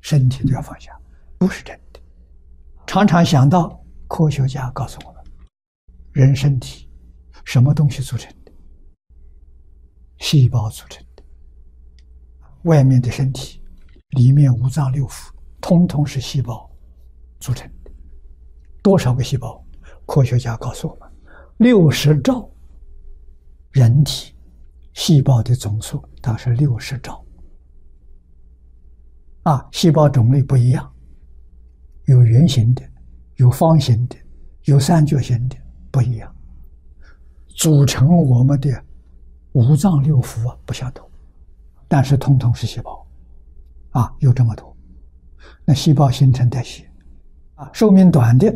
[0.00, 0.98] 身体都要放下，
[1.38, 2.00] 不是真的。
[2.86, 5.22] 常常想到科学家告诉我们，
[6.12, 6.88] 人身体
[7.44, 8.52] 什么东西组成的？
[10.18, 11.22] 细胞组成的。
[12.64, 13.62] 外面的身体，
[14.10, 15.30] 里面五脏六腑，
[15.60, 16.70] 通通是细胞
[17.38, 17.90] 组成的。
[18.82, 19.64] 多少个细胞？
[20.06, 21.08] 科学家告诉我们，
[21.58, 22.48] 六十兆。
[23.70, 24.34] 人体
[24.94, 27.24] 细胞的总数大概是六十兆。
[29.42, 30.92] 啊，细胞种类不一样，
[32.04, 32.82] 有圆形的，
[33.36, 34.16] 有方形的，
[34.64, 35.56] 有三角形的，
[35.90, 36.34] 不一样。
[37.48, 38.84] 组成我们的
[39.52, 41.08] 五脏六腑啊，不相同，
[41.88, 43.06] 但是通通是细胞，
[43.90, 44.76] 啊，有这么多。
[45.64, 46.90] 那细胞新陈代谢，
[47.54, 48.54] 啊，寿命短的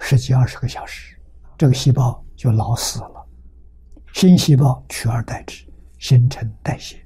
[0.00, 1.16] 十几二十个小时，
[1.56, 3.26] 这个细胞就老死了，
[4.14, 5.64] 新细胞取而代之，
[5.98, 7.00] 新陈代谢，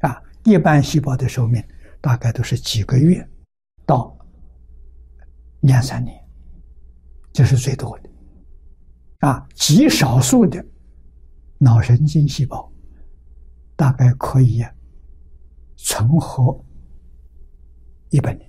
[0.00, 1.64] 啊，一般细胞的寿命。
[2.00, 3.26] 大概都是几个月
[3.84, 4.16] 到
[5.60, 6.16] 两三年，
[7.32, 8.08] 这是最多的。
[9.26, 10.64] 啊，极少数的
[11.58, 12.72] 脑神经细胞
[13.74, 14.64] 大概可以
[15.76, 16.64] 存活
[18.10, 18.48] 一百年。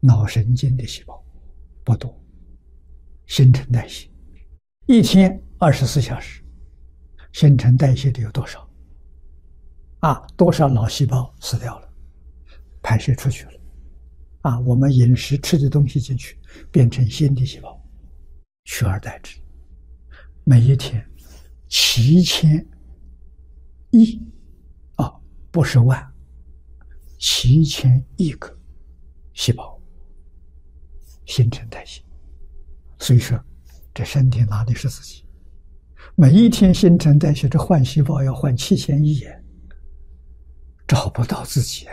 [0.00, 1.24] 脑神经的细胞
[1.82, 2.14] 不多，
[3.26, 4.08] 新陈代谢
[4.86, 6.44] 一天二十四小时，
[7.32, 8.68] 新陈代谢的有多少？
[10.00, 11.93] 啊，多少脑细胞死掉了？
[12.84, 13.52] 排泄出去了，
[14.42, 16.38] 啊，我们饮食吃的东西进去，
[16.70, 17.82] 变成新的细胞，
[18.64, 19.40] 取而代之。
[20.44, 21.02] 每一天
[21.66, 22.64] 七千
[23.90, 24.20] 亿，
[24.96, 25.10] 啊，
[25.50, 26.06] 不是万，
[27.18, 28.54] 七千亿个
[29.32, 29.80] 细胞
[31.24, 32.02] 新陈代谢。
[32.98, 33.42] 所以说，
[33.94, 35.24] 这身体哪里是自己？
[36.16, 39.22] 每一天新陈代谢，这换细胞要换七千亿，
[40.86, 41.86] 找不到自己。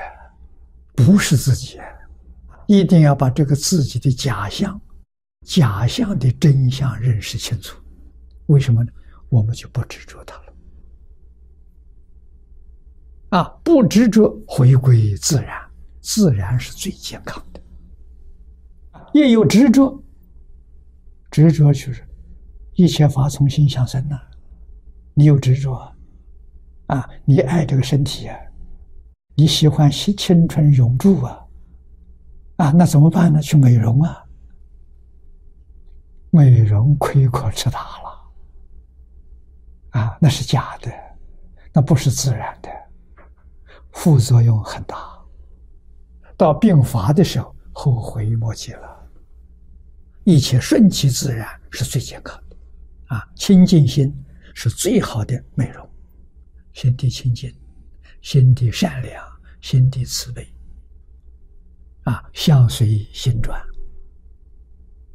[0.93, 1.79] 不是自己，
[2.67, 4.79] 一定要把这个自己的假象、
[5.45, 7.81] 假象的真相认识清楚。
[8.47, 8.91] 为什么呢？
[9.29, 10.43] 我们就不执着它了。
[13.29, 15.57] 啊，不执着，回归自然，
[16.01, 17.61] 自然是最健康的。
[19.13, 20.03] 也有执着，
[21.31, 22.05] 执着就是
[22.73, 24.19] 一切法从心想生呐。
[25.13, 25.73] 你有执着
[26.87, 27.09] 啊？
[27.23, 28.37] 你爱这个身体啊？
[29.35, 31.45] 你喜欢青青春永驻啊，
[32.57, 33.41] 啊，那怎么办呢？
[33.41, 34.23] 去美容啊，
[36.29, 38.31] 美容亏可吃大了，
[39.99, 40.91] 啊，那是假的，
[41.73, 42.69] 那不是自然的，
[43.93, 44.97] 副作用很大，
[46.37, 48.97] 到病发的时候后悔莫及了。
[50.23, 52.55] 一切顺其自然是最健康的，
[53.07, 54.13] 啊，清净心
[54.53, 55.89] 是最好的美容，
[56.73, 57.51] 心地清净。
[58.21, 59.25] 心地善良，
[59.61, 60.47] 心地慈悲，
[62.03, 63.61] 啊，相随心转。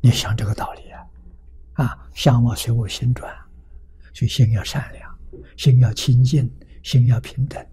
[0.01, 1.07] 你想这个道理啊？
[1.75, 3.35] 啊，相往随我心转，
[4.13, 5.19] 所以心要善良，
[5.57, 6.51] 心要清净，
[6.83, 7.65] 心要平等，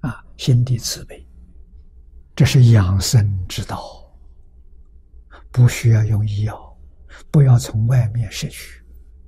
[0.00, 1.26] 啊，心地慈悲，
[2.34, 4.12] 这是养生之道，
[5.50, 6.76] 不需要用医药，
[7.30, 8.81] 不要从外面摄取。